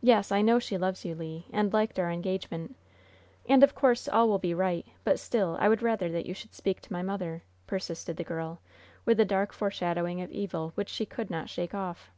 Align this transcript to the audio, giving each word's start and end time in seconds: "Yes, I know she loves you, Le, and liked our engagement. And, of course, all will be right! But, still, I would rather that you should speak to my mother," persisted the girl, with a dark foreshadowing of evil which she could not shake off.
"Yes, 0.00 0.30
I 0.30 0.40
know 0.40 0.60
she 0.60 0.78
loves 0.78 1.04
you, 1.04 1.16
Le, 1.16 1.42
and 1.52 1.72
liked 1.72 1.98
our 1.98 2.12
engagement. 2.12 2.76
And, 3.48 3.64
of 3.64 3.74
course, 3.74 4.06
all 4.06 4.28
will 4.28 4.38
be 4.38 4.54
right! 4.54 4.86
But, 5.02 5.18
still, 5.18 5.56
I 5.58 5.68
would 5.68 5.82
rather 5.82 6.08
that 6.10 6.26
you 6.26 6.32
should 6.32 6.54
speak 6.54 6.80
to 6.82 6.92
my 6.92 7.02
mother," 7.02 7.42
persisted 7.66 8.18
the 8.18 8.22
girl, 8.22 8.60
with 9.04 9.18
a 9.18 9.24
dark 9.24 9.52
foreshadowing 9.52 10.20
of 10.22 10.30
evil 10.30 10.70
which 10.76 10.88
she 10.90 11.04
could 11.04 11.28
not 11.28 11.50
shake 11.50 11.74
off. 11.74 12.12